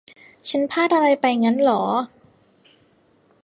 [0.49, 1.81] ฉันพลาดอะไรไปงั้นเหรอ?